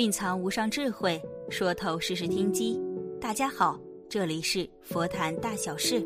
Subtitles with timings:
[0.00, 2.80] 蕴藏无上智慧，说透世事听机。
[3.20, 6.02] 大家好，这里是佛谈大小事。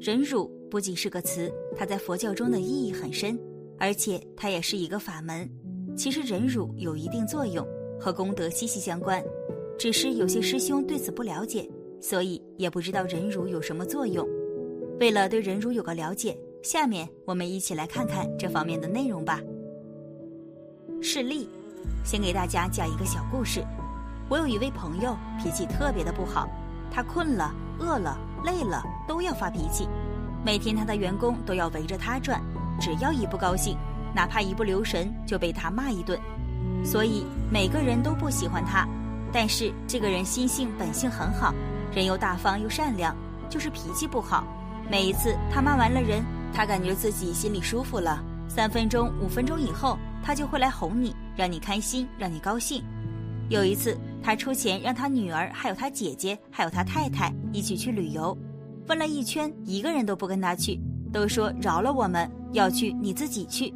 [0.00, 3.38] 忍辱不仅是个词，它在佛教中的意义很深，
[3.78, 5.48] 而且它也是一个法门。
[5.96, 7.64] 其实忍辱有一定作用，
[8.00, 9.24] 和功德息息相关。
[9.78, 11.70] 只是有些师兄对此不了解，
[12.00, 14.28] 所以也不知道忍辱有什么作用。
[14.98, 19.40] 为了对忍辱有个了解，下面我们一起来看看这方面的内容吧。
[21.00, 21.48] 示例。
[22.04, 23.64] 先给大家讲一个小故事。
[24.28, 26.48] 我有一位朋友，脾气特别的不好。
[26.90, 29.88] 他困了、饿了、累了都要发脾气。
[30.44, 32.40] 每天他的员工都要围着他转，
[32.80, 33.76] 只要一不高兴，
[34.14, 36.18] 哪怕一不留神就被他骂一顿。
[36.84, 38.86] 所以每个人都不喜欢他。
[39.32, 41.54] 但是这个人心性本性很好，
[41.94, 43.14] 人又大方又善良，
[43.48, 44.44] 就是脾气不好。
[44.90, 48.20] 每一次他骂完了人，他感觉自己心里舒服了。
[48.48, 51.14] 三分钟、五分钟以后，他就会来哄你。
[51.36, 52.84] 让你开心，让你高兴。
[53.48, 58.36] 有一次，他出钱让他女儿、还有他姐姐、还有他太太一起去旅游，
[58.88, 60.78] 问了一圈，一个人都不跟他去，
[61.10, 63.72] 都说饶了我们，要去你自己去。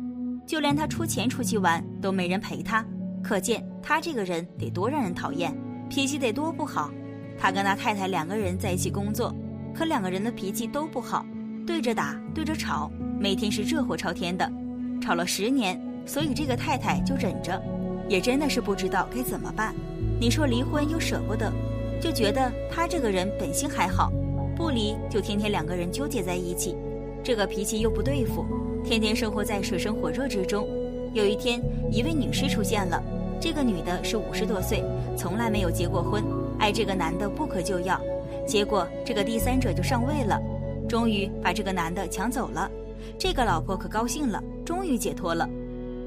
[0.47, 2.85] 就连他出钱出去玩，都没人陪他。
[3.23, 5.57] 可见他这个人得多让人讨厌，
[5.89, 6.91] 脾气得多不好。
[7.39, 9.35] 他跟他太太两个人在一起工作，
[9.75, 11.25] 可两个人的脾气都不好，
[11.67, 14.53] 对着打，对着吵，每天是热火朝天的，
[15.01, 15.81] 吵了十年。
[16.07, 17.61] 所以这个太太就忍着，
[18.09, 19.75] 也真的是不知道该怎么办。
[20.21, 21.53] 你说离婚又舍不得，
[22.01, 24.13] 就觉得他这个人本性还好，
[24.57, 26.77] 不离就天天两个人纠结在一起，
[27.23, 28.45] 这个脾气又不对付，
[28.85, 30.69] 天天生活在水深火热之中。
[31.13, 33.03] 有一天，一位女士出现了，
[33.41, 34.85] 这个女的是五十多岁，
[35.17, 36.23] 从来没有结过婚，
[36.59, 38.01] 爱这个男的不可救药，
[38.47, 40.41] 结果这个第三者就上位了，
[40.89, 42.71] 终于把这个男的抢走了，
[43.19, 45.49] 这个老婆可高兴了，终于解脱了。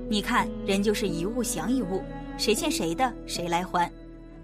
[0.09, 2.01] 你看，人就是一物降一物，
[2.37, 3.91] 谁欠谁的，谁来还。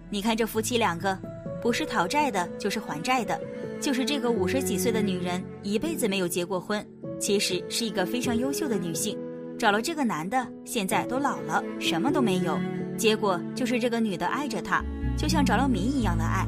[0.10, 1.18] 你看这夫妻两个，
[1.62, 3.40] 不是讨债的，就是还债的。
[3.80, 6.86] 就是这个五十几岁的女人，一辈子没有结过婚，
[7.18, 9.18] 其实是一个非常优秀的女性，
[9.58, 12.60] 找了这个男的，现在都老了，什么都没有。
[12.98, 14.84] 结果就是这个女的爱着他，
[15.18, 16.46] 就像着了迷一样的爱，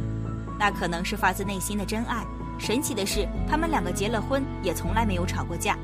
[0.59, 2.25] 那可能是发自内心的真爱。
[2.59, 5.77] 神奇的是，他们两个结了婚，也从来没有吵过架。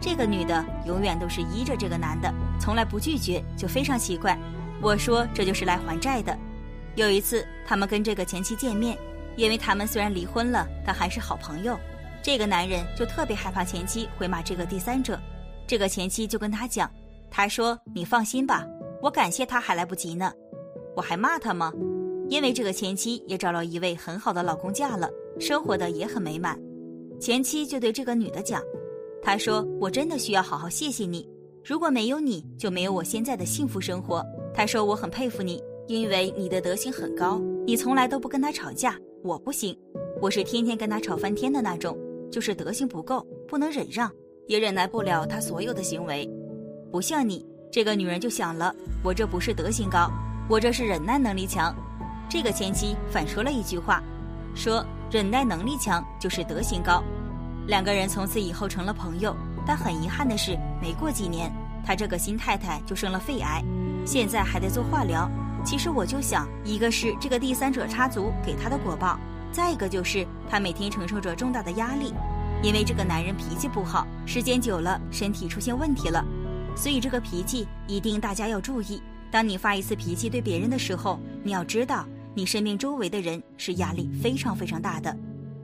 [0.00, 4.38] 这个女的永远都是依着这个男的，从来不拒绝，就非常奇怪。
[4.80, 6.36] 我说这就是来还债的。
[6.96, 8.98] 有一次，他们跟这个前妻见面，
[9.36, 11.78] 因为他们虽然离婚了，但还是好朋友。
[12.22, 15.18] 这个男人就特别害怕前妻会骂这个第三者。
[15.66, 16.90] 这个前妻就跟他讲
[17.30, 18.66] ：“他说你放心吧，
[19.00, 20.32] 我感谢他还来不及呢，
[20.96, 21.72] 我还骂他吗？
[22.28, 25.08] 因为这个前妻也找了一位很好的老公嫁了，
[25.38, 26.58] 生活的也很美满。
[27.20, 28.62] 前妻就对这个女的讲。”
[29.22, 31.28] 他说：“我真的需要好好谢谢你，
[31.68, 34.24] 如果没有你，就没有我现在的幸福生活。”
[34.56, 38.98] 他说：“我很佩服你，因为你的德行很高，你从来都不跟他吵架。
[39.22, 39.78] 我不行，
[40.18, 41.94] 我是天天跟他吵翻天的那种，
[42.32, 44.10] 就是德行不够，不能忍让，
[44.46, 46.26] 也忍耐不了他所有的行为。
[46.90, 48.74] 不像你这个女人就想了，
[49.04, 50.10] 我这不是德行高，
[50.48, 51.76] 我这是忍耐能力强。”
[52.30, 54.02] 这个前妻反说了一句话，
[54.54, 57.04] 说：“忍耐能力强就是德行高。”
[57.68, 59.36] 两个人从此以后成了朋友，
[59.68, 61.52] 但很遗憾的是，没过几年，
[61.84, 63.62] 他这个新太太就生了肺癌，
[64.06, 65.30] 现在还在做化疗。
[65.62, 69.20] 其实我就想，一个是这个第三者插足给他的果报，
[69.52, 72.14] 再一个就是他每天承受着重大的压力，
[72.62, 76.24] 因为这个男人脾气不好，时间久了身体出现问题了，
[76.74, 79.02] 所以这个脾气一定大家要注意。
[79.30, 85.14] 当你发一次脾气对别人的时候，你要知道，你身边周围的人是压力非常非常大的。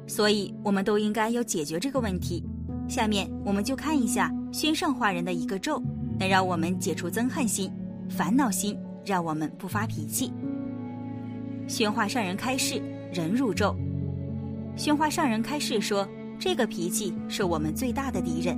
[0.07, 2.45] 所以，我们都应该要解决这个问题。
[2.89, 5.83] 下面，我们就看一下宣上化人的一个咒，
[6.19, 7.71] 能让我们解除憎恨心、
[8.09, 10.33] 烦恼心，让我们不发脾气。
[11.67, 12.81] 宣化上人开示：
[13.13, 13.75] 忍辱咒。
[14.77, 16.07] 宣化上人开示说，
[16.39, 18.57] 这个脾气是我们最大的敌人，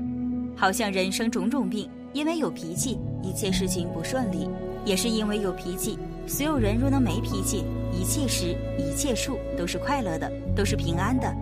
[0.57, 4.49] 好像人生种种病，因为有脾气，一切事情不顺利，
[4.85, 5.97] 也是因为有脾气。
[6.27, 11.33] 所有人若能没脾气，一切时一切处都是快乐的，都是平安的。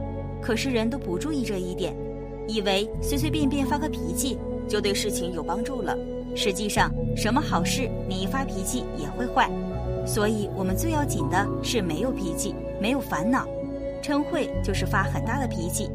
[0.43, 1.97] 可是人都不注意这一点，
[2.46, 4.38] 以为随随便便发个脾气
[4.69, 5.96] 就对事情有帮助了。
[6.37, 9.50] 实际上，什么好事你一发脾气也会坏。
[10.06, 13.46] 所以我们最要紧的是没有脾气，没有烦恼。
[14.02, 15.88] 嗔恚就是发很大的脾气，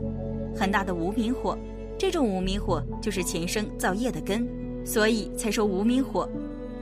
[0.56, 1.58] 很大的无名火。
[1.98, 4.48] 这种无名火就是前生造业的根，
[4.86, 6.28] 所以才说无名火。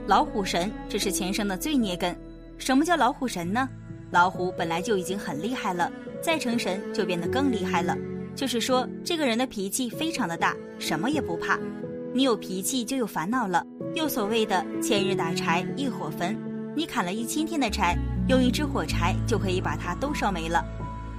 [0.06, 2.16] 老虎神，这是前生的罪孽根。
[2.56, 3.68] 什么叫老虎神呢？
[4.10, 5.92] 老虎本来就已经很厉害了，
[6.22, 7.94] 再成神就变得更厉害了。
[8.38, 11.58] 就是说，这个人的脾气非常的大，什么也不怕。
[12.14, 13.66] 你有脾气就有烦恼了。
[13.96, 16.38] 又所谓的“千日打柴一火焚”，
[16.72, 17.98] 你砍了一千天的柴，
[18.28, 20.64] 用一支火柴就可以把它都烧没了。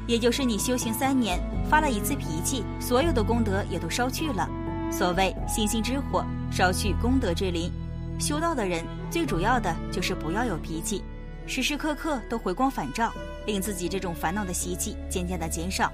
[0.07, 1.37] 也就是你修行三年，
[1.69, 4.49] 发了一次脾气，所有的功德也都烧去了。
[4.89, 7.69] 所谓星星之火，烧去功德之林。
[8.17, 8.81] 修道的人
[9.11, 11.03] 最主要的就是不要有脾气，
[11.45, 13.11] 时时刻刻都回光返照，
[13.45, 15.91] 令自己这种烦恼的习气渐渐的减少。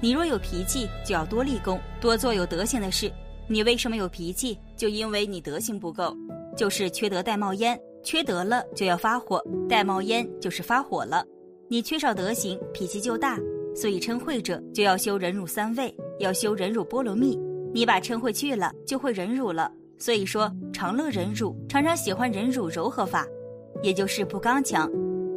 [0.00, 3.10] 你若有脾气，就要多立功，多做有德行的事。
[3.48, 4.58] 你为什么有脾气？
[4.76, 6.14] 就因为你德行不够，
[6.56, 11.24] 就是缺德带冒烟，缺德了就要发火，带冒烟就是发火了。
[11.68, 13.38] 你缺少德行，脾气就大，
[13.74, 17.38] 所以嗔恚者就要修忍辱三味，要修忍辱波罗蜜。
[17.72, 19.72] 你把嗔恚去了，就会忍辱了。
[19.98, 23.26] 所以说，常乐忍辱，常常喜欢忍辱柔和法，
[23.82, 24.90] 也就是不刚强。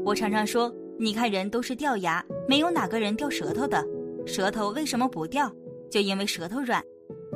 [0.04, 3.86] 我常常说，你看人都是掉牙，没有哪个人掉舌头的。
[4.30, 5.52] 舌头为什么不掉？
[5.90, 6.84] 就因为舌头软。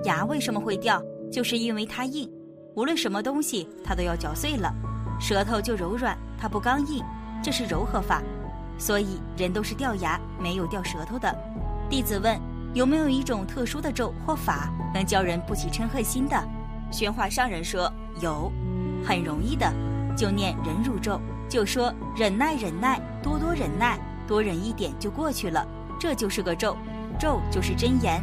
[0.03, 1.01] 牙为什么会掉？
[1.31, 2.31] 就是因为它硬。
[2.75, 4.71] 无论什么东西，它都要嚼碎了。
[5.19, 7.03] 舌头就柔软，它不刚硬，
[7.43, 8.21] 这是柔和法。
[8.77, 11.35] 所以人都是掉牙，没有掉舌头的。
[11.89, 12.39] 弟子问：
[12.75, 16.35] 有没有一种特殊的咒或法，能教人不起嗔恨心的？
[16.91, 17.91] 宣化上人说
[18.21, 18.51] 有，
[19.03, 19.65] 很容易的，
[20.15, 21.19] 就念忍辱咒，
[21.49, 23.97] 就说忍耐忍耐，多多忍耐，
[24.27, 25.67] 多忍一点就过去了。
[26.03, 26.75] 这就是个咒，
[27.17, 28.21] 咒就是真言，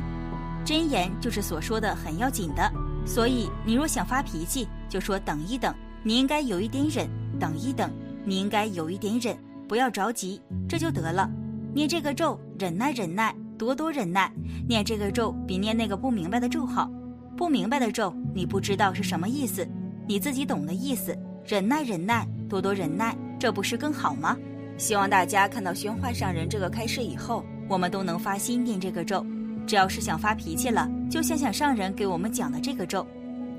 [0.67, 2.71] 真言就是所说的很要紧的。
[3.07, 7.91] 所以你若想发脾气，就说等一等，你应该有一点忍，等一等，
[8.23, 9.35] 你应该有一点忍。
[9.67, 11.27] 不要着急，这就得了。
[11.73, 14.31] 念这个咒，忍耐，忍耐，多多忍耐。
[14.69, 16.87] 念这个咒比念那个不明白的咒好。
[17.35, 19.67] 不明白的咒，你不知道是什么意思，
[20.07, 21.17] 你自己懂的意思。
[21.47, 24.37] 忍耐，忍耐，多多忍耐，这不是更好吗？
[24.77, 29.25] 希望大家看到宣化上人这个开示以后，我们都能发心念这个咒。
[29.67, 33.07] 只要是想发脾气了，就想想上人给我们讲的这个咒，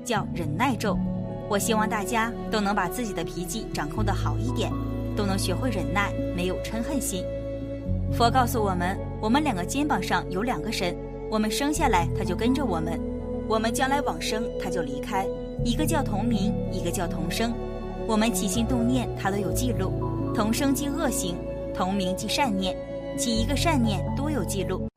[0.04, 0.96] 叫忍耐咒。
[1.48, 4.70] 我希望大家都能把自己的脾气掌控的好一点。
[5.14, 7.22] 都能学会忍耐，没有嗔恨心。
[8.12, 10.96] 佛告诉我们，我们两个肩膀上有两个神，
[11.30, 12.98] 我们生下来他就跟着我们，
[13.46, 15.26] 我们将来往生他就离开。
[15.64, 17.52] 一个叫同名，一个叫同生。
[18.06, 19.92] 我们起心动念他都有记录。
[20.34, 21.36] 同生即恶行，
[21.74, 22.74] 同名即善念，
[23.16, 24.88] 起一个善念都有记录。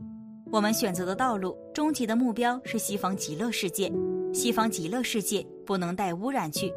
[0.52, 3.92] 我们选择的道路，终极的目标是西方极乐世界。
[4.34, 6.74] 西方极乐世界不能带污染去，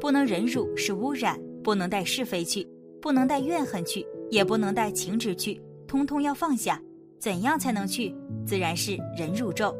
[0.00, 2.66] 不能忍辱是污染，不能带是非去。
[3.00, 6.80] 不能带怨恨去，也不能带情执去，通通要放下。
[7.18, 8.14] 怎样才能去？
[8.46, 9.74] 自然是忍辱咒。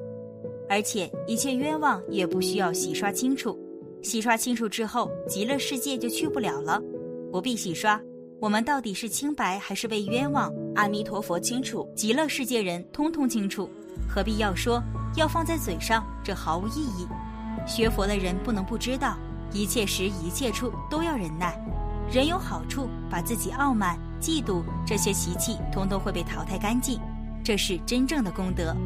[0.68, 3.58] 而且一切冤枉也不需要洗刷清楚，
[4.02, 6.82] 洗刷清楚之后，极乐世界就去不了了。
[7.30, 8.00] 不必洗刷，
[8.42, 10.52] 我们到底是清白还是被冤枉？
[10.74, 13.70] 阿弥陀佛清楚，极乐世界人通通清楚，
[14.08, 14.82] 何必要说？
[15.14, 17.06] 要放在嘴上，这毫无意义。
[17.68, 19.16] 学佛的人不能不知道，
[19.52, 21.56] 一切时一切处都要忍耐。
[22.10, 26.98] 人有好处，把自己傲慢、嫉妒这些习气，通通会被淘汰干净，
[27.44, 28.76] 这是真正的功德。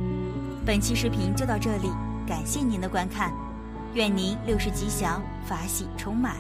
[0.67, 1.89] 本期视频就到这里，
[2.27, 3.33] 感谢您的观看，
[3.95, 6.37] 愿您六时吉祥，法喜充满。